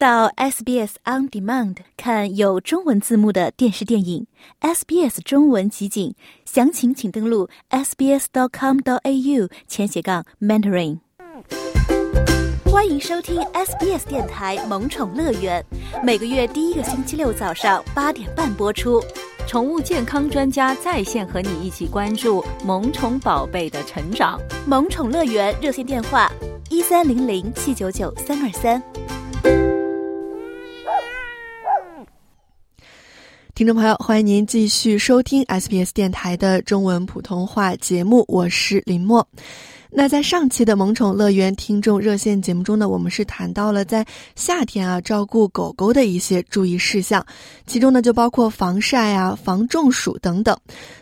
[0.00, 4.26] 到 SBS On Demand 看有中文字幕的电视电影
[4.62, 6.14] SBS 中文集锦，
[6.46, 11.00] 详情请登录 sbs dot com dot au 前斜杠 mentoring。
[12.64, 15.62] 欢迎收听 SBS 电台萌宠乐园，
[16.02, 19.04] 每个月第一个星期六早上八点半播出。
[19.46, 24.40] 宠物健康专家在线和你一起关注萌宠宝贝的成长。
[24.66, 26.32] 萌宠乐园热线电话：
[26.70, 28.82] 一三零零七九九三二三。
[33.60, 39.28] 听众朋友，欢迎您继续收听 SBS 电台的中文普通话节目，我是林默。
[39.92, 47.24] 那在上期的萌宠乐园听众热线节目中呢，我们是谈到了在夏天啊照顾狗狗的一些注意事项，
[47.66, 50.56] 其中呢就包括防晒啊、防中暑等等。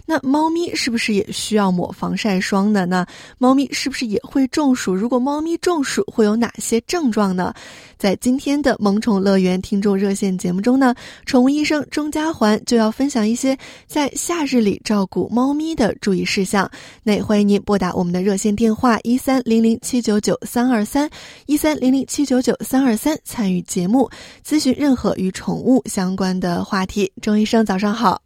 [0.06, 3.04] 那猫咪是不是也需要抹防晒霜的呢？
[3.36, 4.94] 猫咪是不是也会中暑？
[4.94, 7.52] 如果猫咪中暑会有哪些症状呢？
[7.98, 10.94] 在今天的萌宠乐园听众热线节目中呢，
[11.26, 16.70] 宠物医生钟家环就要分享一些在夏日里照顾猫咪的注意事项。
[17.02, 21.10] 那也欢迎您拨打我们的热线电话话一三零零七九九三二三
[21.46, 24.08] 一三零零七九九三二三参与节目，
[24.44, 27.12] 咨询任何与宠物相关的话题。
[27.20, 28.22] 钟医生，早上好。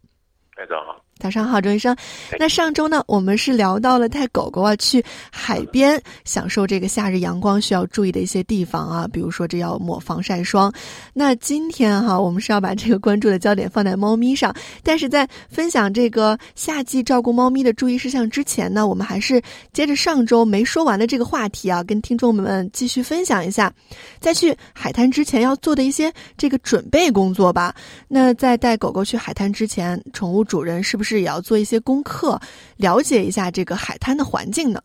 [0.55, 1.02] 大家好。
[1.23, 1.95] 早上好，周医生。
[2.37, 10.69] 那上周呢，我们是聊到了带狗狗啊去海边享受这个夏日阳光需要注意的一些地方啊，比如说这要抹防晒霜。
[11.13, 14.53] 那今天哈，我们是要把这个关注的焦点放在猫咪上。
[14.83, 23.71] 但是在分享这个夏季照顾猫咪的注意事项之前呢，我们还是接着上周没说完的这个话题啊，跟听众们继续分享一下，
[24.19, 27.73] 在去海滩之前要做的一些这个准备工作吧。
[28.09, 31.12] 那在带狗狗去海滩之前，宠物主人是不是？
[31.13, 32.39] 是也要做一些功课，
[32.77, 34.81] 了解一下这个海滩的环境呢。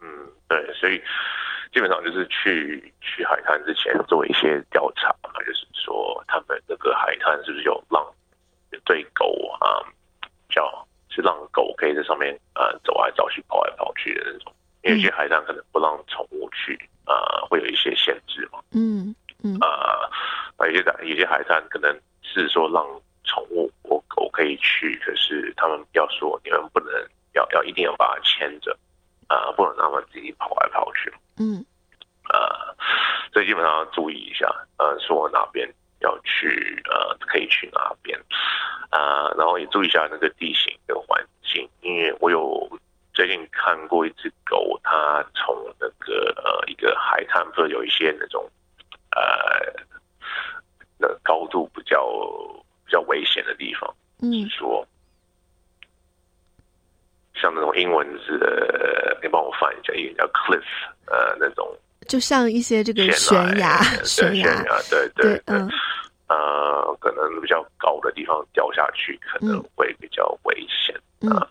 [0.00, 0.06] 嗯，
[0.48, 1.00] 对，所以
[1.72, 8.04] 基本上就是去去海滩之前做一些调查嘛，就是说他们那个海滩是不是有让
[8.84, 9.26] 对狗
[9.60, 9.80] 啊，
[10.50, 14.52] 叫是让狗可以在上面呃走来走去、跑来跑去的那种。
[14.82, 18.58] 因为有些海滩可能不让宠物去啊，会有一些限制嘛。
[18.72, 20.08] 嗯嗯啊，
[20.66, 22.84] 有些有些海滩可能是说让。
[23.30, 26.92] 宠物我狗可以去，可是他们要说你们不能
[27.34, 28.76] 要要一定要把它牵着
[29.28, 31.12] 啊，不能让它们自己跑来跑去。
[31.38, 31.64] 嗯，
[32.28, 32.74] 呃，
[33.32, 38.18] 所以基本上要注意一下，呃，说哪边要去，呃，可以去哪边
[38.90, 42.68] 啊，然后也注意一下那个地形跟环境，因为我有
[43.14, 48.44] 最近看过一只狗，它从那个呃一个海滩，或者有一些那种
[49.14, 49.22] 呃
[50.98, 52.04] 那高度比较。
[52.90, 54.84] 比较危险的地方，嗯，说
[57.34, 60.64] 像那种英文字的，你帮我翻一下，英文叫 cliff，
[61.06, 61.72] 呃，那种
[62.08, 65.56] 就像一些这个悬崖，悬崖，对 对对，
[66.26, 70.92] 呃，可能比较高的地方掉下去可能会比较危险
[71.30, 71.46] 啊。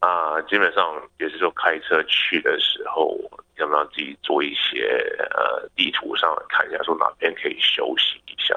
[0.00, 0.82] 啊，基本上
[1.18, 3.14] 也是说开车去的时候，
[3.58, 4.88] 要不要自己做一些
[5.34, 8.56] 呃地图上看一下，说哪边可以休息一下。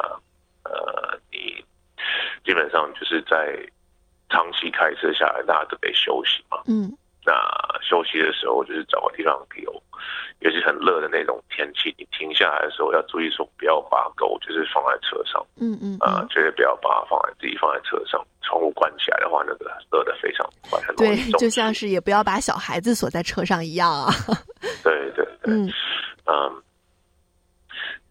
[0.64, 1.64] 呃，你
[2.46, 3.58] 基本上就是在
[4.30, 6.58] 长期开车下来，大家都得休息嘛。
[6.68, 6.92] 嗯，
[7.26, 7.34] 那
[7.82, 9.72] 休息的时候，就是找个地方有，
[10.40, 15.46] 尤其很热的那种天气，你停下来的时候要注意说，不要把狗就是放在车上。
[15.58, 24.12] 嗯嗯，啊，绝对不要把它放在自己放在车上，窗户关起来的话，那个热的非常快，很对，就像是也不要把小孩子锁在车上一样啊。
[24.84, 25.72] 对对对，嗯
[26.26, 26.64] 嗯，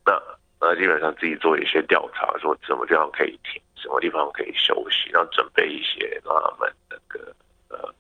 [0.05, 0.40] 那。
[0.63, 7.35] 那基本上自己做一些调查，说什么地方可以停，什么地方可以休息，然后准备一些让他们那个
[7.71, 7.95] 呃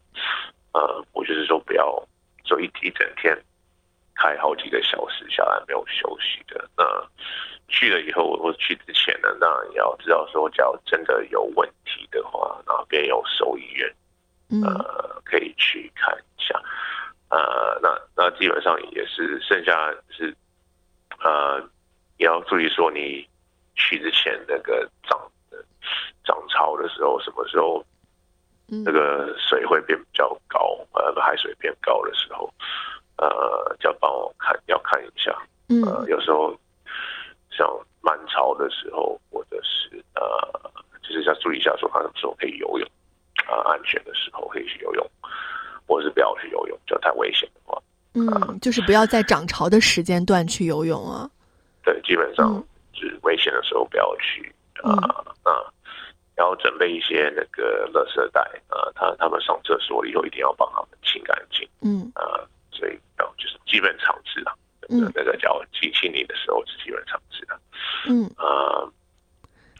[0.72, 2.06] 呃，我就是说不要
[2.44, 3.34] 就一一整天
[4.15, 6.69] 开好几个小时下来没有休息的。
[6.76, 6.84] 那
[7.69, 13.91] 去了以后，我去之前呢，那也要知道说，假如真的有问题的话，那边有兽医院，
[14.62, 16.60] 呃，可以去看一下。
[17.31, 20.36] 呃，那那基本上也是剩下是
[21.21, 21.66] 呃。
[22.21, 23.27] 也要注意说，你
[23.75, 25.19] 去之前那个涨
[26.22, 27.83] 涨潮的时候，什么时候
[28.67, 32.53] 那个水会变比较高，呃，海水变高的时候，
[33.17, 35.34] 呃，就要帮我看，要看一下。
[35.87, 36.55] 呃，有时候
[37.51, 37.67] 像
[38.03, 40.71] 满潮的时候，或者是呃，
[41.03, 42.87] 就是要注意一下，说他什么时候可以游泳，
[43.49, 45.11] 啊，安全的时候可以去游泳，
[45.87, 47.83] 或者是不要去游泳，就太危险的话，
[48.13, 51.31] 嗯，就是不要在涨潮的时间段去游泳啊。
[51.82, 52.62] 对，基本上
[52.92, 54.92] 是危险的时候不要去啊
[55.42, 55.66] 啊，
[56.36, 61.68] 然后准备一些那个垃圾袋啊，他他们上厕所以后一定要帮他们清干净。
[61.82, 62.41] 嗯啊，
[62.71, 64.54] 所以然后就是基本常识啊。
[64.92, 67.54] 嗯那个叫机器泥的时候，是基本常识啊。
[68.09, 68.83] 嗯，啊，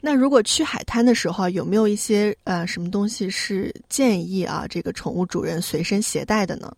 [0.01, 6.73] 那如果去海滩的时候，有没有一些呃什么东西是建议啊这个宠物主人随身携带的呢？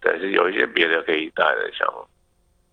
[0.00, 1.88] 对是有一些别的可以带的，像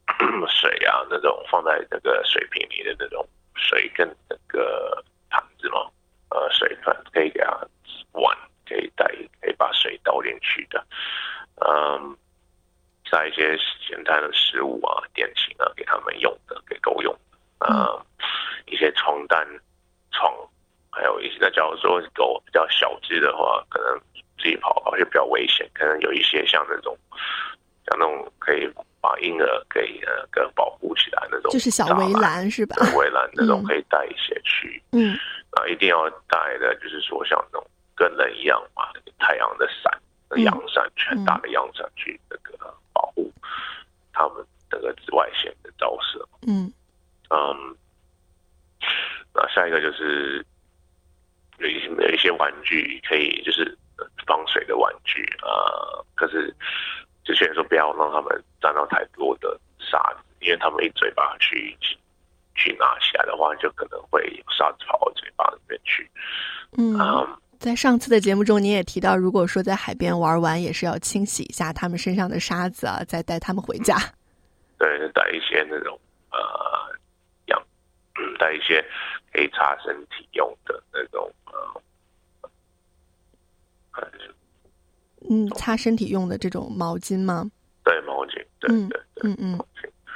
[0.50, 5.90] 水啊那种放在那个水瓶里的那种水跟那个盘子嘛，
[6.30, 7.52] 呃，水盆可以给它
[8.12, 8.38] 碗
[8.68, 9.06] 可以带，
[9.42, 10.86] 可以把水倒进去的。
[11.66, 12.18] 嗯，
[13.10, 13.58] 带一些
[13.88, 17.38] 简单的食物啊、点心啊给他们用的，给狗用的。
[17.70, 18.06] 嗯，
[18.66, 19.48] 一些床单、
[20.12, 20.34] 床，
[20.92, 23.98] 还有一些那假如说狗比较小只的话，可能
[24.38, 26.98] 自己跑跑就比较危险，可能有一些像那种
[27.88, 28.70] 像那种可以
[29.06, 32.76] 把婴儿给呃跟保护起来那种，就是小围栏是吧？
[32.98, 34.82] 围栏那种嗯可以带一些去。
[34.94, 35.16] 嗯
[35.52, 42.58] 啊，一定要带的，就是说像那种跟人一样嘛，太阳的伞、嗯阳伞，全大的阳伞去那个
[42.94, 43.32] 保护
[44.12, 46.28] 他们那个紫外线的照射。
[46.48, 46.74] 嗯
[47.30, 47.78] 嗯，
[49.36, 50.44] 那下一个就是
[51.60, 55.46] 有一些有一些玩具可以就是呃防水的玩具啊、
[55.94, 56.52] 呃可是
[57.26, 61.76] 之前说不要让他们沾到太多的沙子，因为他们一嘴巴去
[62.56, 66.10] 去拿起来的话，就可能会有沙子跑到嘴巴里面去。
[66.78, 73.98] 嗯，嗯，在上次的节目中，你也提到，如果说在海边玩完，也是要清洗一下他们身上的沙子啊，再带他们回家。
[74.78, 76.00] 对，带一些那种
[76.32, 76.40] 呃
[77.48, 77.60] 养，
[78.20, 78.86] 嗯，带一些
[79.34, 82.52] 可以擦身体用的那种呃，
[83.94, 84.08] 呃
[85.30, 87.50] 嗯，擦身体用的这种毛巾吗？
[87.84, 89.66] 对毛巾，对嗯对对，嗯嗯。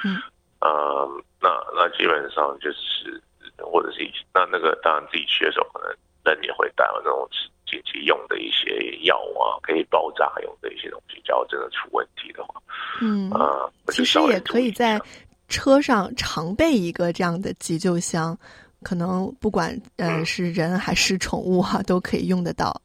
[0.03, 0.15] 嗯
[0.61, 1.07] 呃，
[1.41, 3.21] 那那基本上就是，
[3.57, 3.99] 或者是
[4.33, 5.89] 那那个，当然自己去的时候，可能
[6.25, 7.27] 人也会带有那种
[7.65, 12.61] 紧急用的一些药啊，可以爆炸用的一些东西，只要真的出问题的话，
[13.01, 14.99] 嗯，啊、其实也可以在
[15.47, 18.37] 车上常备一个这样的急救箱，
[18.83, 22.81] 可能不管呃嗯是人还是宠物哈、都可以用得到。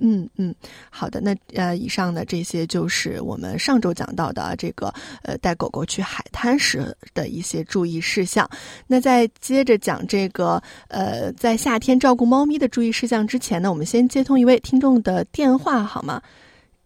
[0.00, 0.54] 嗯嗯，
[0.90, 4.92] 好的，那呃，以上的这些就是我们上周讲到的啊这个
[5.22, 8.48] 呃带狗狗去海滩时的一些注意事项。
[8.86, 16.20] 那在接着讲这个呃在夏天照顾猫咪的注意事项之前呢，我们先接通一位听众的电话好吗？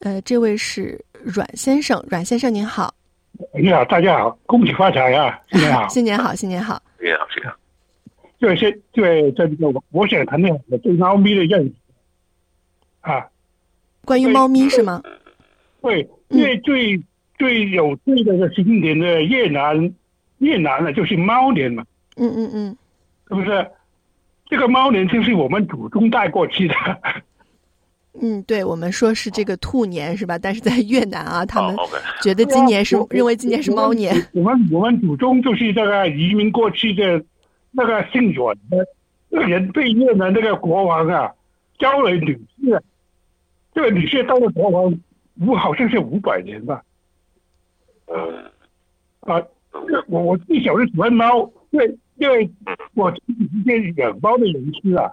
[0.01, 2.93] 呃，这位是阮先生，阮先生您好，
[3.55, 5.41] 你好，大家好，恭喜发财啊！
[5.51, 5.89] 新年好。
[5.89, 6.83] 新年好，新年好。
[6.99, 7.57] 非常非常，
[8.39, 11.73] 对，是，对，这个我我想谈谈我对猫咪的认识
[13.05, 13.27] 啊。
[14.05, 15.01] 关于猫咪是吗？
[15.81, 17.01] 对，嗯因为最、
[17.39, 19.95] 最有趣的个新年的越南，
[20.39, 21.85] 越南呢就是猫年嘛，
[22.17, 22.77] 嗯嗯嗯
[23.29, 23.71] 是不是？
[24.47, 26.75] 这个猫年就是我们祖宗带过去的，
[28.21, 30.39] 嗯，对我们说是这个兔年是吧？
[30.39, 31.75] 但是在越南啊，他们
[32.23, 34.15] 觉得今年是我认为今年是猫年。
[34.33, 37.25] 我们我们祖宗就是这个移民过去的
[37.71, 38.87] 那个姓阮的
[39.31, 41.33] 那个人对越南那个国王啊
[41.79, 42.79] 交了女婿
[43.75, 44.99] 啊，这个女婿当了国王
[45.41, 46.83] 五好像是五百年吧。
[48.07, 48.45] 嗯。
[49.21, 49.41] 啊，
[49.73, 52.51] 这我我最小是喜欢猫，因为因为
[52.95, 55.13] 我自己是些养猫的人士啊，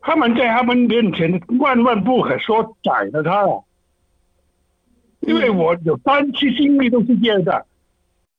[0.00, 3.40] 他们在他们面前万万不可说宰了他。
[3.50, 3.62] 啊，
[5.20, 7.66] 因为我有三次经历都是这样的。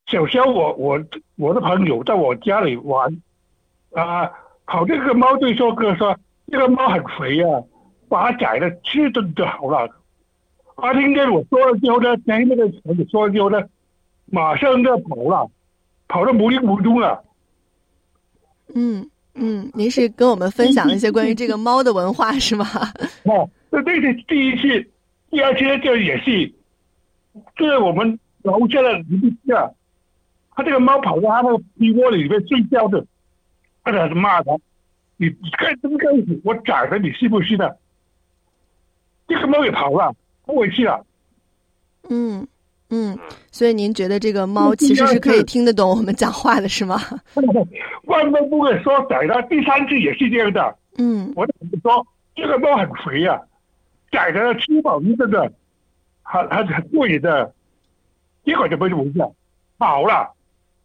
[0.05, 1.03] 小时候我我
[1.35, 3.21] 我的朋友在我家里玩，
[3.93, 4.31] 啊，
[4.67, 6.15] 跑这个猫对说哥说
[6.51, 7.63] 这个猫很肥啊，
[8.07, 9.89] 把它宰了吃顿就好了。
[10.77, 13.61] 他听见我说了之后呢，听那个朋友说了之后呢，
[14.25, 15.49] 马上就跑了，
[16.07, 17.23] 跑到无影无踪了。
[18.73, 22.65] 嗯嗯，您是跟我们分享一些关于这个猫的文化是吗？
[23.23, 24.89] 哦，那这是第一次，
[25.29, 26.53] 第二次呢，这也是，
[27.55, 29.69] 就是我们楼下的邻居啊，
[30.55, 33.05] 他这个猫跑到他那个被窝里面睡觉的，
[33.83, 34.51] 他在骂他，
[35.17, 37.77] 你你看这个样子，我宰了你是不是的？
[39.27, 40.13] 这个猫也跑了，
[40.45, 41.05] 不回去了。
[42.09, 42.47] 嗯
[42.89, 43.17] 嗯，
[43.51, 47.01] 所以您觉得这个猫其实是可以听得懂我们讲话的是吗？
[48.05, 50.77] 万万不会说宰了，第三次也是这样的。
[50.97, 52.05] 嗯我怎么说
[52.35, 53.41] 这个猫很肥啊，
[54.11, 55.51] 宰了吃饱一顿的，
[56.21, 57.51] 还还很贵的，
[58.45, 59.19] 结果就没回事，
[59.79, 60.31] 跑了，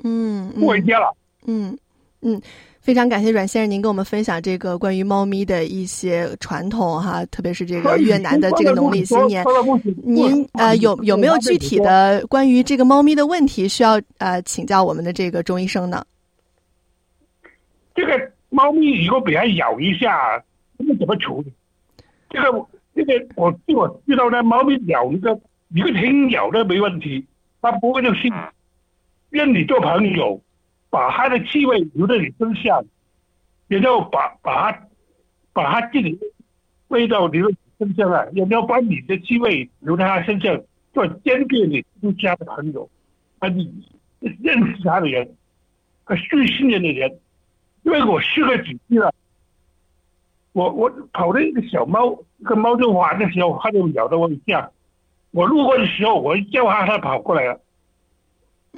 [0.03, 1.15] 嗯不回家了。
[1.47, 1.79] 嗯
[2.23, 2.41] 嗯，
[2.91, 9.45] 非常感谢阮先生您跟我们分享这个关于猫咪的一些传统哈，特别是这个越南的这个农历新年。
[10.03, 16.05] 您呃有有没有具体的关于这个猫咪的问题需要呃请教我们的这个钟医生呢？
[17.95, 20.43] 这个猫咪如果被它咬一下，
[20.77, 21.53] 这个怎么处理？
[22.29, 27.25] 这个这个我据我知道呢，猫咪咬一个一个轻咬的没问题，
[27.63, 28.29] 它不会就是
[29.29, 30.41] 认你做朋友，
[30.91, 32.85] 把它的气味留在你身上，
[33.69, 34.83] 也就把把它
[35.53, 36.19] 把它自己
[36.89, 40.61] 味道留在你身上啊，然后把你的气味留在他身上，
[40.93, 42.91] 做坚定你私家的朋友，
[43.39, 43.73] 啊，你
[44.19, 45.37] 认识他的人，
[46.05, 47.19] 和最信任的人，
[47.85, 49.15] 因为我试过几次了。
[50.53, 54.69] 我我跑了一个小猫，跟猫在玩的时候，它就咬到我一下。
[55.31, 57.61] 我路过的时候，我一叫它，它跑过来了。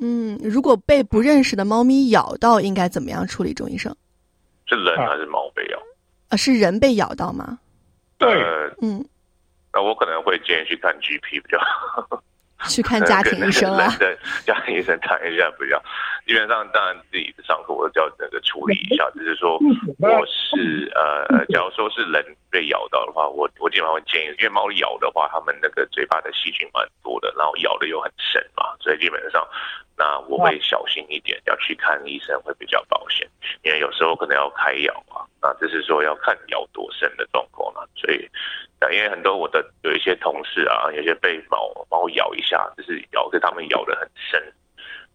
[0.01, 3.53] 嗯，如果被不认识的猫咪咬到，应该怎么样处理？
[3.53, 3.95] 钟医生，
[4.67, 5.79] 是人还是猫被咬？
[6.29, 7.59] 啊，是人被咬到吗？
[8.19, 8.29] 对，
[8.81, 9.05] 嗯，
[9.73, 12.23] 那我可能会建议去看 GP 比较好。
[12.71, 15.83] 去看家庭医生啊， 对，家庭医生看一下比较。
[16.25, 19.59] 基本上，当然自己的伤口我都叫那个处理一下，就是说，
[19.99, 29.45] 我是呃，假如说是人被咬到的话，我我基本上会建议，因为猫咬的话，它们那个嘴巴的细菌蛮多的，然后咬的又很深嘛，所以基本上，
[29.97, 33.29] 那我会小心一点，要去看医生会比较保险，
[33.63, 38.29] 因为有时候可能要开药啊，那就是说要看咬多深的状况嘛，所以。
[38.85, 44.43] 那因为很多我的有一些同事啊，有些被猫猫咬一下，就是咬在他们咬的很深，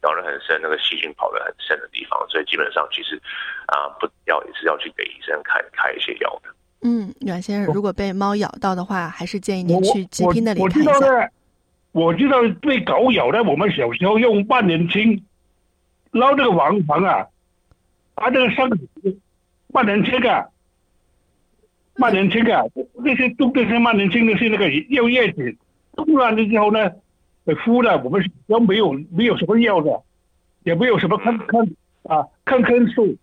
[0.03, 3.21] 咬的很深，那个细菌跑得很深的地方，所以基本上其实
[3.65, 6.49] 啊，不要也是要去给医生看开一些药的。
[6.83, 11.29] 嗯，阮先生，如果被猫咬到的话，还是建议您去 GP 那里看一下。
[11.97, 15.25] 我知道被狗咬的，我们小时候用万年青
[16.11, 17.25] 捞这个王房啊，
[18.13, 18.77] 把这个伤口
[19.69, 20.45] 万年青啊。
[21.95, 22.61] 万年青啊，
[23.03, 25.55] 那些种的是万年青的是那个药叶子，
[25.95, 26.91] 种完了之后呢，
[27.65, 30.03] 敷了，我们都没有没有什么药的，
[30.65, 31.67] 也没有什么抗抗
[32.03, 33.17] 啊抗生素。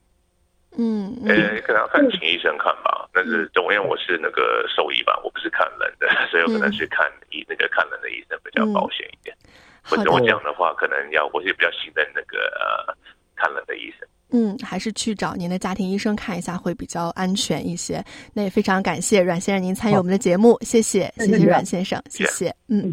[0.76, 3.04] 嗯，呃，可能要看请医生看吧。
[3.14, 9.35] 但是总因为我是那个兽医吧，我不是看人的， 所以我可能去看医那个看人的医生比较保险一点。
[9.83, 12.94] 或者我讲的话，可能要我是比较信任那个呃
[13.37, 14.09] 看人的医生。
[14.30, 18.04] 嗯，还是去找您的家庭医生看一下会比较安全一些。
[18.33, 22.52] 那也非常感谢阮先生您参与我们的节目，谢谢，谢谢阮先生，谢谢。
[22.68, 22.92] 嗯，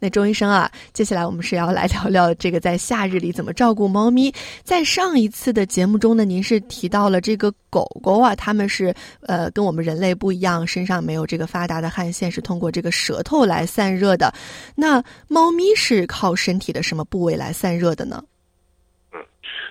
[0.00, 4.32] 那周医生啊，接下来我们是要来聊聊这个在夏日里怎么照顾猫咪。
[4.62, 8.94] 在上一次的节目中呢，您是提到了这个狗狗啊，它们是
[9.26, 14.32] 呃跟我们人类不一样，身上没有这个发达的汗腺，是通过这个舌头来散热的。
[14.74, 18.22] 那猫咪是靠身体的什么部位来散热的呢？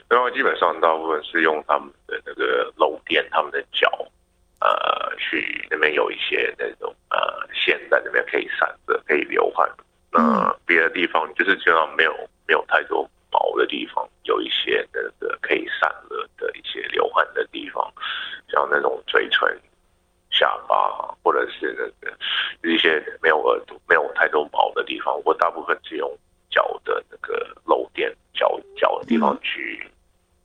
[0.10, 3.89] 然后基本上大部分是用他们的那个漏电，他们的脚，
[4.62, 7.18] 呃，去那边有一些那种呃
[7.54, 9.70] 线在那边可以散热，可以流汗。
[10.17, 12.12] 那别的地方就是基本上没有
[12.47, 17.91] 没有太多毛的地方，有一些那个可以散热的一些流汗的地方，
[18.50, 19.47] 像那种嘴唇、
[20.29, 22.17] 下巴，或者是那个
[22.69, 26.17] 一些没有耳朵、没有太多毛的地方，我大部分是用
[26.50, 29.86] 脚的那个漏电脚脚的地方去。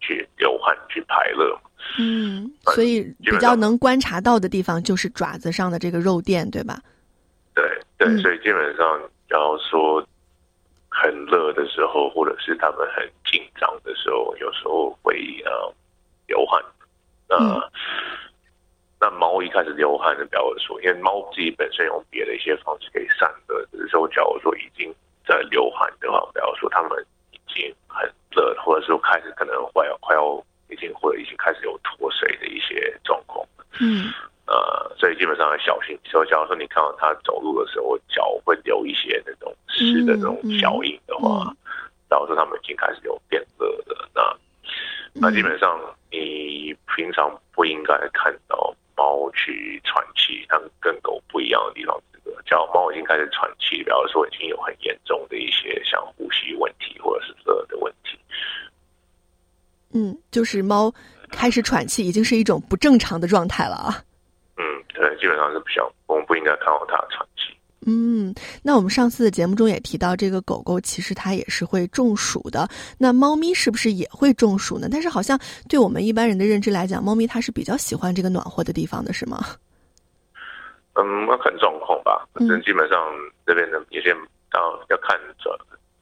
[0.04, 1.56] 去流汗去排热，
[1.96, 6.82] 嗯，所以比较能观察到的地方就是爪子上的这个肉垫，对吧？
[7.54, 7.64] 对
[7.96, 9.00] 对，所以基本上，
[9.32, 10.06] 然后说
[10.90, 15.74] 很热的时候，或者是他们很紧张的时候，有时候会呃
[16.26, 16.62] 流汗。
[17.26, 17.36] 那
[19.00, 24.94] 那猫一开始流汗，就表示说，因为猫自己本身用别的一些方式可以散热，只是说，假如说已经
[25.26, 28.06] 在流汗的话，表示说他们已经很。
[28.34, 33.46] 热，或者是开始可能快要快要已经或者已经开始有脱水的一些状况。
[33.78, 34.08] 嗯，
[34.46, 35.98] 呃，所以基本上要小心。
[36.04, 41.54] 所以假如说你看到他走路的时候脚会留一些那种湿的那种脚印的话，
[42.08, 43.96] 然后说他们已经开始有变热的。
[44.14, 44.36] 那
[45.14, 45.78] 那基本上
[46.10, 51.98] 你平常不应该看到猫去喘气，它跟狗不一样的地方。
[52.12, 58.18] 这个叫猫已经开始喘气，表示说已经有很严重的一些像呼吸问题或者是热的问题。
[59.94, 60.92] 嗯，就是猫
[61.30, 64.02] 开始喘气，已经是一种不正常的状态了啊。
[65.22, 67.54] 基本上是不想，我们不应该看好它喘气。
[67.86, 72.68] 嗯，那我们上次的节目中也提到，这个狗狗其实它也是会中暑的。
[72.98, 74.88] 那猫咪是不是也会中暑呢？
[74.90, 75.38] 但是好像
[75.68, 79.38] 对我们一般人的认知来讲，猫咪它是比较喜欢这个暖和的地方的，是吗？
[80.94, 82.26] 嗯，要看状况吧。
[82.34, 82.98] 反正基本上
[83.46, 84.12] 这边的有些，
[84.50, 84.60] 当
[84.90, 85.56] 要看着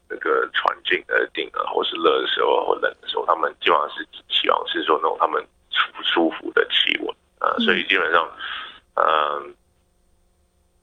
[0.09, 7.09] 那个环境而定啊，或是热的时候或冷的时候，他们基本上是希望是说那种他们舒舒服的气温
[7.39, 7.57] 啊。
[7.65, 8.37] 所以基本上，嗯，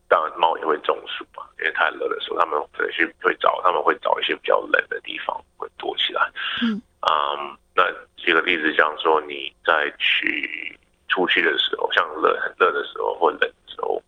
[0.09, 6.31] 当然猫也会中暑嘛，因为太热的时候，他们可能去会找，他们会找一些比较冷的地方会躲起来。
[6.61, 7.35] 嗯，啊，
[7.75, 7.83] 那
[8.15, 10.77] 举个例子，像说你在去
[11.09, 13.53] 出去的时候，像热很热的时候或冷的。
[13.77, 14.01] 时候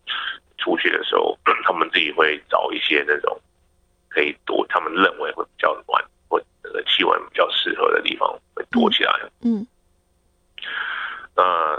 [0.58, 3.40] 出去的时候， 他们自己会找一些那种
[4.08, 9.12] 可以躲，他们认为会比较暖或那个气温比较适合的地方会躲起来。
[9.44, 9.64] 嗯，
[11.36, 11.78] 那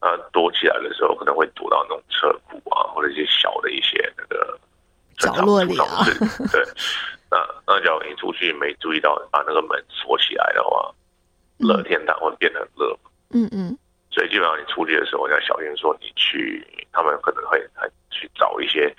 [0.00, 4.58] 那躲起来的时候，可能会躲到那种车库啊，或者一些小的一些那个
[5.18, 5.86] 角落里啊。
[6.50, 6.62] 对，
[7.30, 10.92] 那那假如你出去没注意到把那个门锁起来的话，
[11.58, 12.98] 热天它会变得很热。
[13.30, 13.76] 嗯嗯。
[14.10, 17.58] 所以基本上你出去的时候，你要小心说你去，他们可能会
[18.10, 18.94] 去找一些，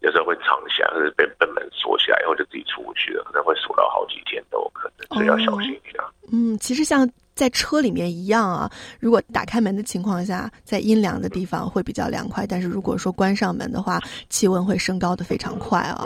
[0.00, 6.02] 有时候会藏起来，或者被被门锁起来，以后就自己出不去了，可能会锁到好几天都有可能，所以要小心一下。
[6.32, 8.70] 嗯，其实像在车里面一样啊，
[9.00, 16.04] 如果打开门的情况下，在阴凉的地方会比较凉快，但是如果说关上门的话，气温会升高的非常快啊。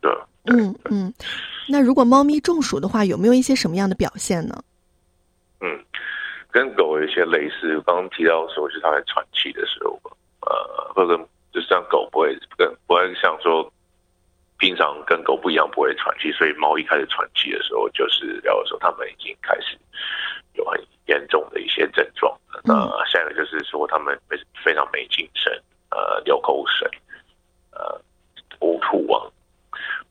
[0.00, 0.10] 对。
[0.44, 1.12] 嗯嗯，
[1.68, 4.62] 那如果猫咪中暑的话，有没有一些什么样的表现呢？
[5.60, 5.84] 嗯。
[6.50, 10.00] 跟狗有一些类似，刚刚提到说是它在喘气的时候，
[10.40, 11.14] 呃，或者
[11.52, 13.70] 就像狗不会跟不会像说
[14.58, 19.78] 平常跟狗不一样不会喘气，所以猫一开始喘气的时候，就是要说它们已经开始
[20.58, 22.38] 有很严重的一些症状。
[22.62, 22.74] 那
[23.06, 25.50] 下一个就是说他们非非常没精神，
[25.90, 26.86] 呃，流口水，
[27.70, 27.98] 呃，
[28.60, 29.24] 呕吐啊，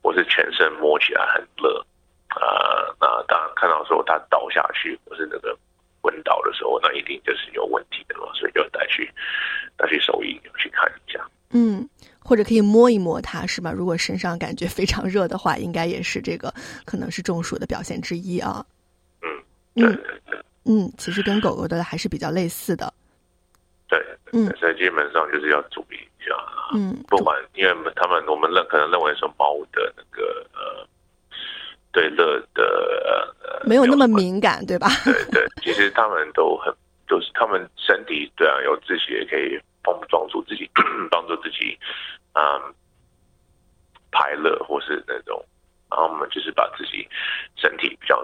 [0.02, 1.86] 或是全身摸起来很热，
[2.34, 5.56] 呃，那当然看到说他倒下去或是那个。
[6.00, 9.12] 昏倒的时候，那一定就是有问题的嘛，所以就带去
[9.76, 11.28] 带去兽医去看一下。
[11.50, 11.86] 嗯，
[12.20, 13.72] 或者可以摸一摸它，是吧？
[13.72, 16.54] 如果身上感觉非常热的话，应该也是这个
[16.86, 18.64] 可能是中暑的表现之一啊。
[19.86, 22.92] 嗯，嗯嗯，其实跟狗狗的还是比较类似的。
[23.88, 23.98] 对，
[24.32, 26.34] 嗯，所以基本上就是要注意一下。
[26.74, 30.86] 嗯，不管因为他们我们认可能认为说猫的那个呃。
[31.90, 34.88] 对热的呃没有那么敏感，对吧？
[35.04, 36.72] 对对，其实他们都很，
[37.08, 40.70] 就是他们身体对啊，有自己也可以帮帮助自己，
[41.10, 41.76] 帮助自己，
[42.34, 42.74] 嗯，
[44.12, 45.42] 排热或是那种，
[45.90, 47.08] 然后我们就是把自己
[47.56, 48.22] 身体比较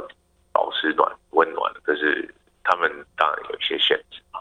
[0.55, 4.41] 保持暖温暖的，可是他们当然有一些限制嘛，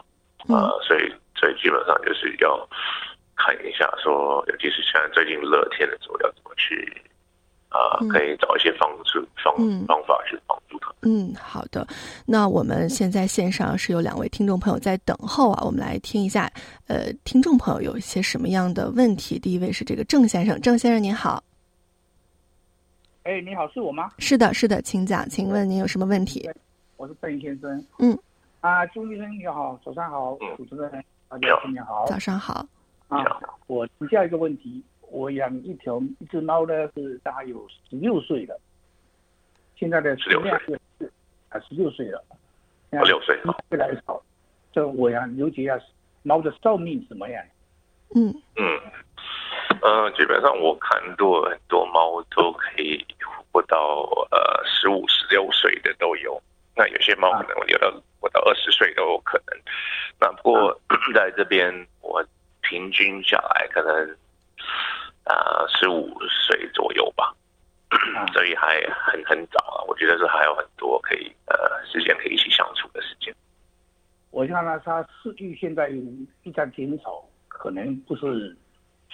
[0.56, 2.66] 啊，所以所以基本上就是要
[3.36, 7.02] 看一下，说尤其是现在最近热天的时候，要怎么去。
[7.74, 9.52] 啊，可以找一些方式方
[9.84, 10.94] 方法去帮助他。
[11.02, 11.84] 嗯，好的。
[12.24, 16.48] 那我们现在线上是有两位听众朋友在等候啊，我们来听一下。
[16.86, 19.40] 呃，听众朋友有一些什么样的问题？
[19.40, 21.42] 第一位是这个郑先生，郑先生您好。
[23.24, 24.10] 哎，你好，是我吗？
[24.18, 26.46] 是的，是的，请讲，请问您有什么问题？
[26.98, 27.82] 我是邓先生。
[27.98, 28.16] 嗯。
[28.60, 30.90] 啊，朱医生你好，早上好，主持人
[31.26, 32.66] 大家新年好，早上好。
[33.08, 33.24] 啊，
[33.66, 34.82] 我请教一个问题。
[35.10, 38.60] 我养一条一只猫呢，是大概有十六岁了，
[39.74, 40.78] 现在的数量是
[41.48, 42.22] 啊十六岁了，
[42.90, 44.20] 十六岁越来越少。
[44.70, 45.80] 这我想了解一下
[46.22, 47.42] 猫的寿命怎么样？
[48.14, 48.64] 嗯嗯
[49.82, 53.04] 呃，基本上我看多很多猫都可以
[53.52, 56.40] 活到呃十五十六岁的都有，
[56.76, 59.58] 那有些猫可能有到活到二十岁都有可能。
[60.20, 60.80] 那不过
[61.14, 62.24] 在这边我
[62.62, 64.16] 平均下来可能。
[65.24, 67.34] 啊，十五岁左右吧，
[68.34, 69.80] 所以还很很早啊。
[69.88, 71.56] 我觉得是还有很多可以呃
[71.86, 73.34] 时间可以一起相处的时间。
[74.30, 78.54] 我看到他数据现在一在减少，可能不是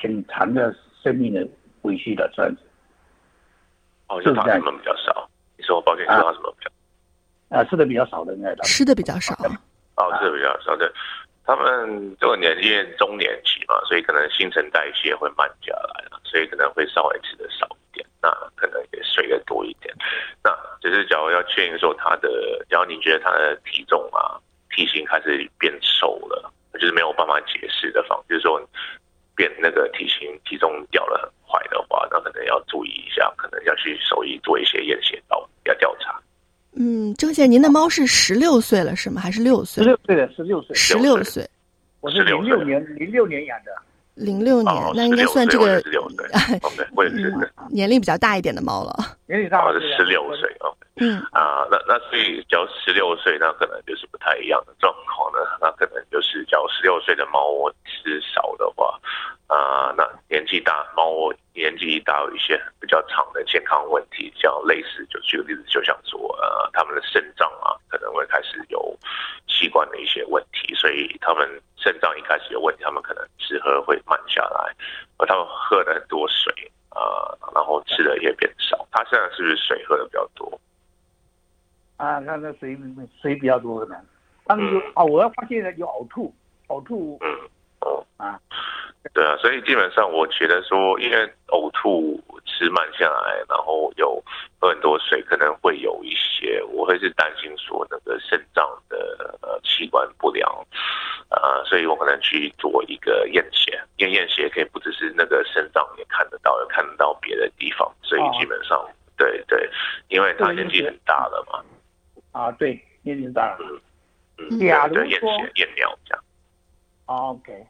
[0.01, 1.47] 挺长的生命的
[1.83, 2.63] 维系的这样子。
[4.09, 5.29] 哦，就他什么比较少？
[5.57, 7.57] 你说我抱歉，说他什么比较？
[7.57, 8.55] 啊，吃的比较少的应该。
[8.63, 9.35] 吃的比较少。
[9.97, 10.93] 哦，吃的比较少的。
[11.45, 19.93] 他们这个年纪中年期嘛，所以可能新陈代谢会慢下来了，所以可能会稍微吃的少一点，那可能也睡得多一点。
[20.45, 22.29] 那只是假如要确认说他的，
[22.69, 24.39] 假如你觉得他的体重啊、
[24.71, 28.61] 体型开始变瘦了，就是没有办法解释的方，就是说
[29.41, 36.21] 变那个体型体重掉了很快的话，那可能要注意一下，可能要去兽医做一些验血到要调查。
[36.75, 39.19] 嗯，郑先生，您的猫是十六岁了是吗？
[39.19, 39.83] 还是六岁？
[39.83, 40.77] 十六岁的，十六岁。
[40.77, 41.49] 十六岁，
[42.03, 43.73] 我是零六年零六年养的。
[44.15, 45.83] 零六年，那应该算这个
[47.73, 49.17] 年龄比较大一点的猫了。
[49.27, 50.50] 年龄大是十六岁啊。
[51.01, 55.39] 嗯啊，那那所以，只要十六岁，那可能就是不太一样的状况呢。
[55.59, 59.01] 那可能就是，只要十六岁的猫吃少的话，
[59.47, 68.95] 啊，那年纪大猫年纪大有一些比较长的健康问题，像类似，就举个例子，就像说，呃，他们的肾脏啊，可能会开始有
[69.49, 74.77] 器官的一些问题，所以他们肾脏一开始有问题，他们可能吃喝会慢下来，
[75.17, 76.53] 而他们喝了很多水
[76.91, 77.01] 啊，
[77.55, 78.87] 然后吃的也变少。
[78.93, 80.61] 他现在是不是水喝的比较多？
[82.01, 82.79] 啊，那那水
[83.21, 83.95] 水比较多的，
[84.47, 86.35] 但是有啊，我要发现了有呕吐，
[86.69, 87.29] 呕吐，嗯，
[87.81, 88.41] 哦，啊，
[89.13, 94.23] 对啊，所以基本上我觉得说，因为呕吐吃慢下来，然后有
[94.59, 100.51] 喝很多水，可能会有一些，我会是担心说那个肾脏的呃器官不良，
[101.29, 109.69] 啊，所以我可能去做一个验血，因为验血可以不只是那个肾脏也看得到，也看得到别的地方，所以基本上对对，
[110.09, 111.63] 因为他年纪很大了嘛，
[112.33, 113.81] 啊对，年纪大了，
[114.39, 116.25] 嗯嗯，假如对，验说血验尿这样。
[117.07, 117.67] OK，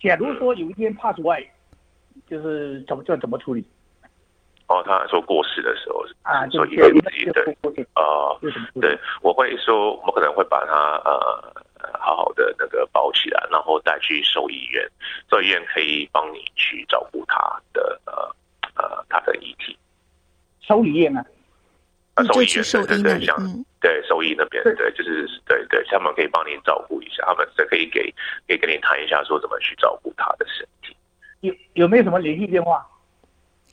[0.00, 1.42] 假如说有一天怕出外，
[2.26, 3.64] 就是怎么就怎么处理
[4.68, 6.46] 哦，他说过世的时候是啊？
[6.46, 8.02] 就说一个自己对啊。
[8.40, 8.80] 就怎么处理？
[8.80, 10.72] 对，我会说，我们可能会把他
[11.04, 11.52] 呃
[11.98, 14.86] 好好的那个包起来，然后带去兽医院，
[15.30, 17.36] 兽医院可以帮你去照顾他
[17.72, 18.12] 的呃
[18.76, 19.76] 呃他的遗体。
[20.60, 21.24] 手里验啊，
[22.14, 23.64] 呃，兽医院对对对，像嗯对
[24.18, 28.12] 兽医那边对对，就是对对，他们可以帮您照顾一下，他们是可以给
[28.48, 30.96] 可以跟您谈一下说怎么去照顾他的身体。
[31.40, 32.84] 有有没有什么联系电话？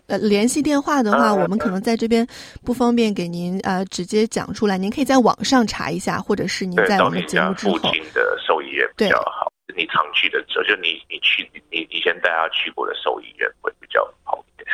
[0.08, 2.28] 呃，联系电话的话，啊我们可能在这边
[2.64, 9.52] 不方便给您呃直接讲出来，您可以在网上查一下，或者是您，在我们节目之后，附近的兽医院比较好。
[9.76, 14.70] 你常去的时候，就你你去你你先带他去过的兽医院会比较好一点。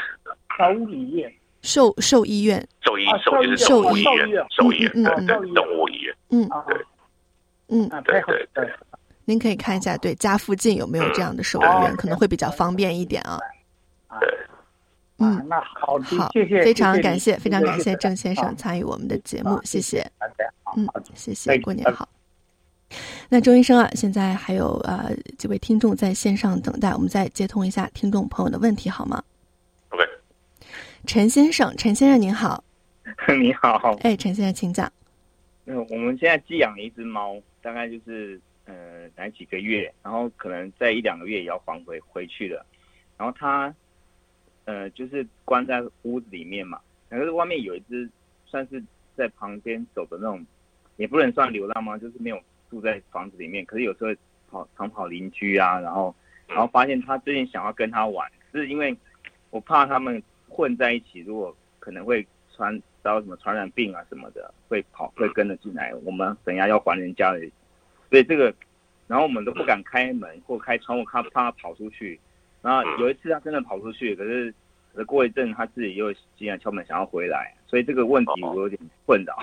[0.57, 5.41] 手里验兽兽医院，啊兽医兽就是兽医动物医院，兽医院嗯嗯对嗯。
[5.41, 6.15] 对动物医院。
[6.29, 6.49] 嗯。
[7.67, 8.69] 嗯，啊，对对对。
[9.23, 13.39] 您可以看一下，对家附近有没有这样的兽医哦院，可能会比较方便一点啊。
[14.19, 14.27] 对，
[15.19, 20.05] 嗯啊，那好好，谢谢，非常感谢，非常感谢谢郑先生参与我们的节目，谢谢。
[20.75, 22.09] 嗯，谢谢，过年好。
[23.29, 29.23] 那钟医生啊，现在还有呃几位听众在线上等待，我们再接通一下听众朋友的问题好吗？
[31.05, 32.63] 陈先生，陈先生您好，
[33.39, 34.91] 你好，哎，陈先生请讲。
[35.65, 42.65] 那我们现在寄养了一只猫，大概就是呃来几个月，然后可能在一两个月也要还回回去了。
[43.17, 43.73] 然后它
[44.65, 48.09] 呃就是关在屋子里面嘛，可是外面有一只
[48.45, 48.81] 算是
[49.15, 50.45] 在旁边走的那种，
[50.97, 54.13] 也不能算流浪猫，就是没有住在房子里面，可是有时候
[54.49, 56.15] 跑常跑邻居啊，然后
[56.47, 58.95] 然后发现它最近想要跟它玩，是因为
[59.49, 67.39] 我怕他们混在一起，如果可能会传到什么传染病啊什么的，会跑会跟着进来，我们等一下要还人家的，
[68.09, 68.53] 所以这个，
[69.07, 72.19] 然后我们都不敢开门或开窗户，怕怕他跑出去。
[72.61, 74.53] 然后有一次他真的跑出去，可是
[74.93, 79.33] 可是过一阵他自己又进来敲门想要回来，所以这个问题我有点困扰。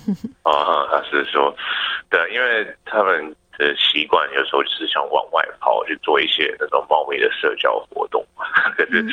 [0.42, 1.54] 啊，他是说，
[2.10, 8.26] 对，因为他们的习惯有时候就是想往外跑去做一些那种冒昧的社交活动，
[8.76, 9.04] 可是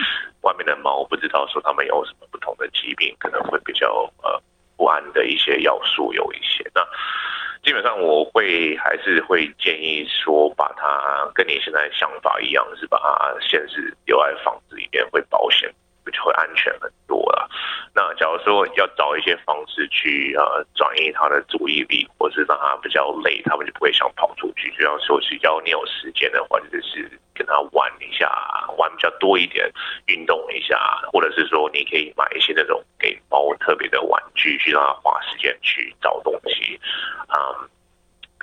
[0.42, 4.42] 外面的猫不知道说它们有什么不同的疾病，可能会比较呃
[4.76, 6.70] 不安的一些要素有一些。
[6.74, 6.82] 那
[7.64, 15.72] 基本上我会还是会建议说，把它跟你现在想法一样，是把它限制留在房子里面会保险，
[16.12, 17.31] 就会安全很多了。
[17.94, 24.72] 那假如说要找一些方式去呃转移他的注意力，或是让他比较累，他们就不会想跑出去。
[24.72, 28.30] 就像说是要你有时间的话，就是跟他玩一下，
[28.78, 29.72] 玩比较多一点，
[30.08, 30.78] 运动一下，
[31.12, 36.80] 或者是说你可以买一些那种给猫特别的玩具，去让他花时间去找东西，
[37.30, 37.70] 嗯。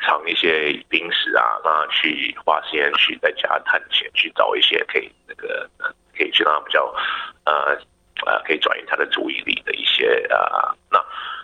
[0.01, 5.69] 藏一些零食啊，让他去花时间去在家探险，去找一些可以那个
[6.17, 6.95] 可以去让他比较
[7.45, 7.77] 呃
[8.27, 10.99] 呃可以转移他的注意力的一些呃那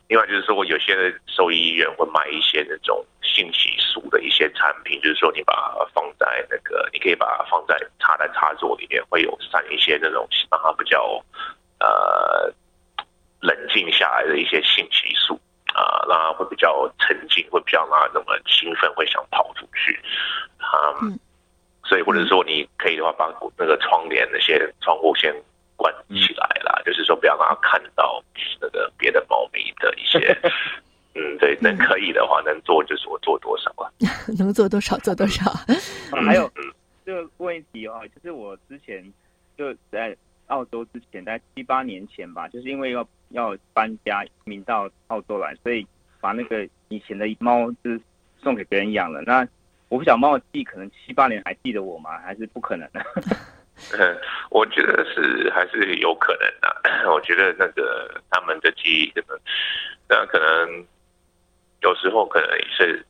[0.08, 11.22] 另外就是说有些兽医医院会卖一些那种性激素的一些产品，就是说你把它放在那个你可以把它放在插在插座里面，会有散一些那种让它比较
[11.80, 12.52] 呃
[13.40, 15.40] 冷静下来的一些性激素。
[15.74, 19.98] 啊，让它会比较沉静，会比较让他那么兴奋，会想跑出去，
[20.58, 21.18] 啊、嗯，
[21.84, 23.26] 所以或者说你可以的话，把
[23.58, 25.34] 那个窗帘那些窗户先
[25.76, 28.22] 关起来啦，就是说不要让他看到
[28.60, 30.18] 那个别的猫咪的一些，
[31.14, 33.90] 嗯，对，能可以的话，能做就是我做多少啊，
[34.38, 35.50] 能做多少做多少。
[35.50, 36.72] 啊还有嗯
[37.04, 39.04] 这个问题哦，就是我之前
[39.58, 45.86] 就在澳洲之前，在七八年前吧，就是因为要要搬家移民到澳洲来，所以
[46.20, 48.00] 把那个以前的猫就是
[48.42, 49.20] 送给别人养了。
[49.22, 49.46] 那
[49.90, 52.18] 我不晓得猫的记可能七八年还记得我吗？
[52.20, 53.04] 还是不可能的？
[53.98, 54.16] 嗯，
[54.50, 56.80] 我觉得是还是有可能的。
[57.12, 59.38] 我觉得那个他们的记忆可能，
[60.08, 60.84] 那可能
[61.82, 63.04] 有时候可能是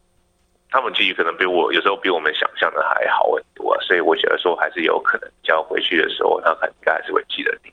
[0.71, 7.73] 他们记忆可能比我有时候比我们想象的还好很多、啊，所以我觉得说还是有可能交回去的时候，他应该还是会记得你。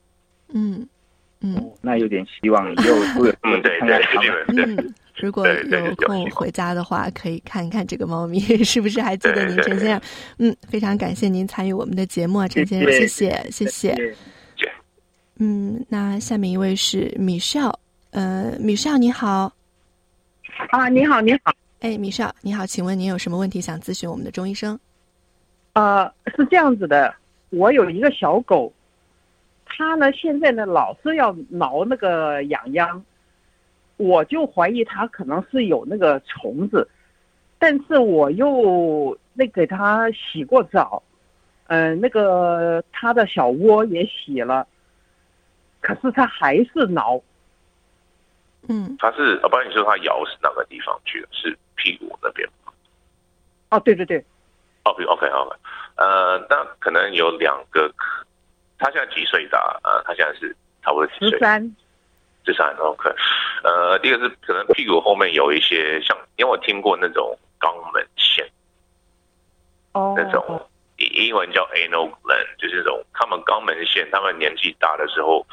[0.54, 0.88] 嗯
[1.42, 4.76] 嗯那有点希望，以后会有嗯，对看对。
[4.76, 4.86] 对
[5.22, 10.02] 如果有空回家的话，可以看一看这个猫咪 是不是还记得您，陈先生。
[10.40, 13.96] 嗯，非常感谢您参与我们的节目啊，陈先生，谢谢谢谢谢。
[13.96, 14.14] 谢谢
[15.38, 17.80] 嗯，那下面一位是米少，
[18.12, 19.52] 呃，米少你好，
[20.70, 24.80] 啊，你好，你好，哎，米少你好，请问您有什么问题想咨询我们的钟医生？
[25.74, 27.14] 呃，是这样子的，
[27.50, 28.72] 我有一个小狗，
[29.66, 33.04] 它呢现在呢老是要挠那个痒痒，
[34.02, 36.90] 我就怀疑他可能是有那个虫子，
[37.60, 41.04] 但是我又那给他洗过澡，
[41.68, 44.68] 嗯、那个他的小窝也洗了，
[45.82, 47.22] 可是他还是挠。
[48.68, 51.28] 嗯他是，我帮你说他咬是哪个地方去了？
[51.32, 52.72] 是屁股那边吗？
[53.70, 54.18] 哦，对对对，
[54.86, 55.56] 哦，OK OK，
[55.96, 57.92] 呃，那可能有两个，
[58.78, 59.80] 他现在几岁大？
[59.84, 61.30] 呃，他现在是差不多几岁？
[61.30, 61.76] 十三，
[62.46, 63.10] 十三 OK，
[63.64, 68.46] 呃，第一个是可能屁股后面有一些像，因为我听过那种肛门腺，
[69.94, 75.46] 哦，那种英英文叫 anal gland，就是那种他们肛门腺，他们年纪大的时候，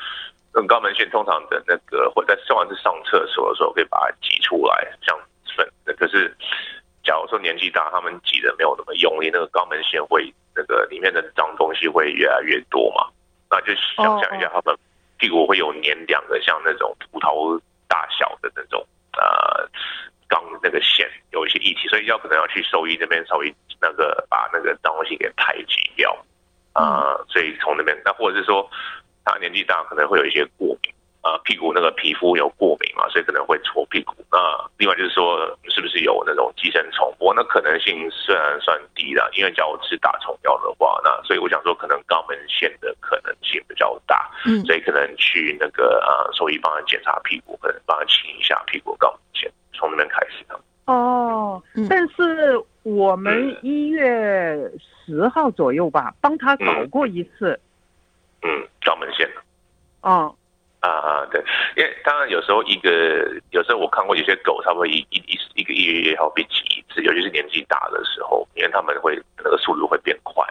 [0.54, 5.18] 那种肛门腺通常的那个会在上完是上厕所的时候可以把它挤出来，像
[5.56, 5.92] 粉的。
[5.94, 6.34] 可是
[7.04, 13.06] 假如说年纪大，他们挤的没有那么用力，那个肛门腺会那个里面的脏东西会越来越多嘛，
[13.50, 14.76] 那就想象一下，他们
[15.18, 19.68] 屁股会有黏两个像那种葡萄大小的那种呃
[20.28, 26.16] 肛那个线有一些异体，所以要可能要去兽医那边稍微那个把那个脏东西给排挤掉
[26.72, 28.68] 啊、呃所以从那边那或者是说
[29.24, 30.92] 他年纪大可能会有一些过敏。
[31.20, 34.14] 啊，屁股那个皮肤有过敏嘛，所以可能会搓屁股。
[34.30, 34.38] 那
[34.78, 37.12] 另外就是说，是不是有那种寄生虫？
[37.18, 44.30] 不过那可能性虽然算低了，因为假如吃打虫药的话，那所以我想说，可能肛门腺的可能性比较大。
[44.46, 50.58] 嗯所以可能去那个呃兽医帮他检查屁股，可能帮他清一下屁股肛门腺，从那边开始的。
[50.86, 54.56] 哦嗯，但是我们一月
[55.04, 57.58] 十号左右吧，帮他搞过一次，
[58.42, 58.48] 嗯，
[58.80, 59.42] 肛门腺的。
[60.80, 61.42] 啊、啊、对，
[61.76, 62.90] 因为当然有时候一个，
[63.50, 70.44] 有时候我看过有些狗，差不多一一一一个月也好被挤一次，尤其是年纪大的时候，因为他们会那个速度会变快，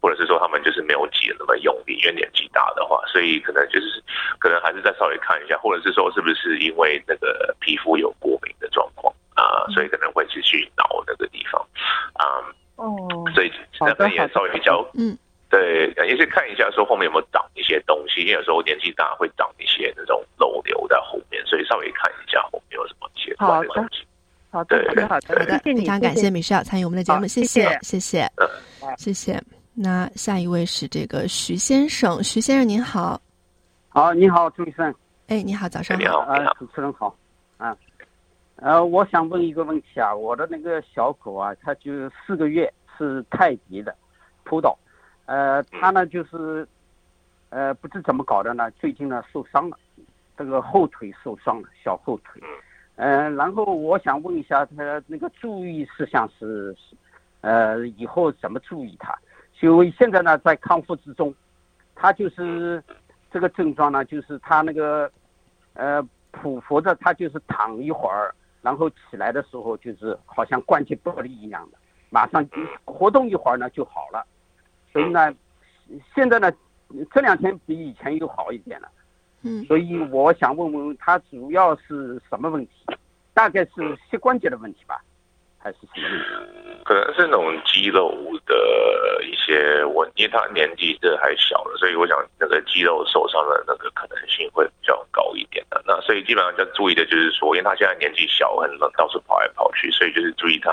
[0.00, 4.02] 或者是说他们就是没有挤的那么用力，因为年纪大的话，所以可能就是
[4.38, 11.60] 可能还是再稍微看一下，或者是说是不是因为那个皮肤有过敏的状况啊、所以可能会是去挠那个地方
[12.12, 12.44] 啊、
[12.76, 15.16] 哦，所以那边也稍微比较嗯
[15.50, 24.06] 对，也是看一下说后面有没有长一些东西，因为有时候年纪大会长一些那种肉瘤在后面，所以稍微看一下后面有什么结怪的东西。
[24.52, 25.72] 好的，好的，好的，好的，谢谢。
[25.72, 27.78] 你，非常感谢米少参与我们的节目，好谢谢谢。
[27.82, 28.22] 谢谢。
[28.36, 28.96] 嗯。
[28.96, 29.42] 谢谢。
[29.74, 33.20] 那下一位是这个徐先生，徐先生您好，
[33.88, 34.94] 好，你好，朱医生，
[35.28, 37.16] 哎，你好，早上好，你呃好，，主持人好，
[37.56, 37.76] 啊，
[38.56, 43.94] 呃，我想问一个问题啊，我的那个小狗啊，它就四个月，是泰迪的，
[44.44, 44.76] 扑倒，
[45.30, 46.66] 呃，他呢就是，
[47.50, 49.78] 呃，不知怎么搞的呢，最近呢受伤了，
[50.36, 52.42] 这个后腿受伤了，小后腿，
[52.96, 56.76] 嗯、然后我想问一下他那个注意事项是，
[57.42, 59.16] 呃，以后怎么注意它？
[59.60, 61.32] 因为现在呢在康复之中，
[61.94, 62.82] 他就是
[63.30, 65.08] 这个症状呢，就是他那个
[65.74, 72.44] 呃匍匐着，他就是躺一会儿，然后起来的时候就是好像关节剥离一样的，马上
[72.84, 74.26] 活动一会儿呢就好了。
[74.92, 75.32] 所以呢，
[76.14, 76.50] 现在呢
[77.12, 78.88] 这两天比以前又好一点了。
[79.42, 82.72] 嗯所以我想问问他主要是什么问题？
[83.32, 85.00] 大概是膝关节的问题吧，
[85.58, 86.82] 还是什么问题？
[86.84, 88.12] 可能是那种肌肉
[88.44, 95.82] 的一些问题，因为他年纪这还小了，所以我想那个肌肉受伤的那个可能性会比较高一点的。
[95.86, 100.72] 那所以基本上要注意的就是说，因为他现在年纪小，很冷，到处跑来跑去，所以就是注意他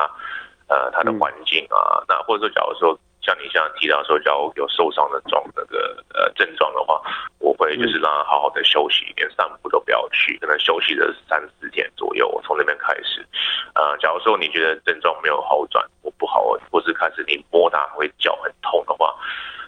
[0.68, 7.02] 呃他的环境啊，那或者说假如说像你像提到说，假如有受伤的状那个呃症状的话，
[7.40, 13.28] 我会就是让他好好的休息，连散步都不要去，可能休息的三四天左右，我从那边开始。
[13.76, 19.14] 呃，假如说你觉得症状没有好转或不好，或是开始你摸它会脚很痛的话，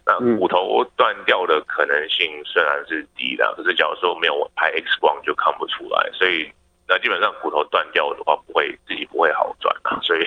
[0.05, 6.49] 那骨头断掉的可能性虽然是低的，可是假如说没有拍 X 光就看不出来，所以
[6.89, 10.25] 那基本上骨头断掉的话不会自己不会好转啊，所以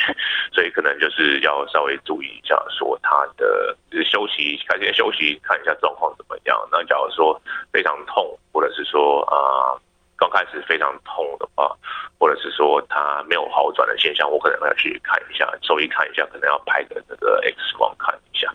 [0.53, 6.57] 所以可能就是要稍微注意一下，说他的就是休息，开先休息看一下状况怎么样。
[6.70, 7.38] 那假如说
[7.72, 9.77] 非常痛，或者是说啊。
[10.18, 11.77] 刚开始非常痛的话，
[12.16, 18.48] 或者是说它没有好转的现象，我可能要去看一下，稍微看一下，可能要拍个那个 X 光看一下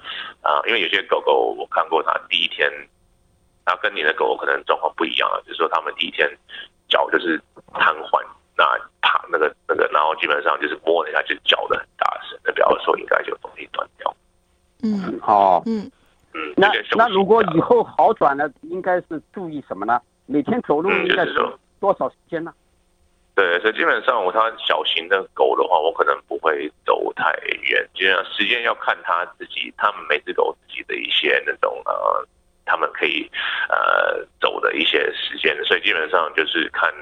[0.43, 2.71] 啊、因为有些狗狗我看过，它第一天，
[3.65, 6.25] 它跟你的狗可能状况不一样啊，就是说它们第一天
[6.87, 7.41] 脚就是
[7.73, 8.21] 瘫痪，
[8.57, 8.65] 那
[9.01, 14.15] 爬那个那个，然后基本上就是摸了一下就叫的很大声，那表示说应该就有东西断掉。
[14.83, 15.89] 嗯好，嗯
[16.33, 19.99] 嗯，那那如果以后好转了，应该是注意什么呢？
[20.25, 22.53] 每天走路嗯应该是就是说多少时间呢？
[23.35, 32.27] 对，所以基本上我它小型的狗的话，我可能不会走太远，基本上时间要看它自己，它们每只狗自己的一些那种呃，
[32.67, 33.27] 他们可以
[33.69, 36.93] 呃走的一些时间，所以基本上就是看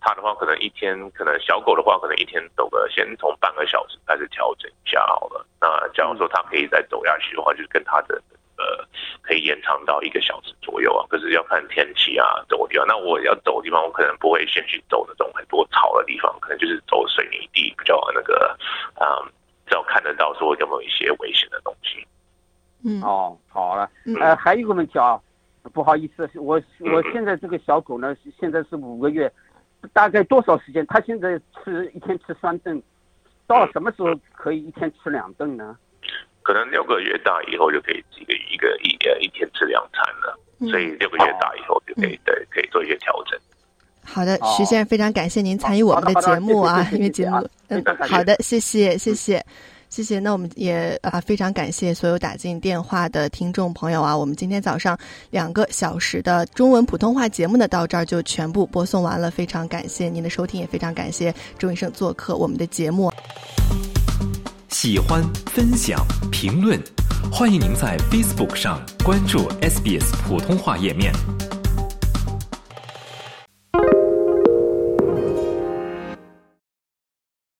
[0.00, 5.46] 它的话，可能一天，可能小狗的话，可能一天走个先从半个小时开始调整一下好了。
[5.60, 8.20] 那假如说它可以再走下去的话，就是跟它的
[8.56, 8.64] 呃
[9.22, 12.86] 可以延长到一个小时左右啊，可是要看天气啊，走的地方。
[12.86, 18.58] 那我要走的地方，我可能不会先去走那种很多草的地方，可能就是走水泥地，比较那个，
[19.00, 19.32] 嗯，
[19.66, 22.06] 至少看得到说有没有一些危险的东西。
[22.84, 23.02] 嗯。
[23.02, 24.14] 哦，好了，嗯。
[24.20, 25.20] 呃，还有一个问题啊，
[25.72, 29.30] 不好意思，我我嗯现在这个小狗呢，现在是五个月，
[29.92, 30.86] 大概多少时间？
[30.86, 32.80] 它现在吃一天吃三顿，
[33.46, 35.76] 到什么时候可以一天吃两顿呢？
[36.42, 40.38] 可能六个月大以后就可以一个一个一呃一天吃两餐了，
[40.70, 43.40] 所以六个月大以后就可以对可以做一些调整。
[44.04, 44.54] 好的，哦。
[44.54, 47.36] 徐先生，非常感谢您参与我们的节目啊因为节目
[47.68, 49.42] 嗯好的，谢谢，谢谢。
[49.94, 54.98] 谢谢，那我们也啊非常感谢所有打进电话的听众朋友啊，我们今天早上
[55.30, 63.12] 两个小时的中文普通话节目呢，到这儿就全部播送完了，非常感谢您的收听，也非常感谢周医生做客我们的节目。
[64.68, 66.76] 喜欢、分享、评论，
[67.30, 71.53] 欢迎您在 Facebook 上关注 SBS 普通话页面。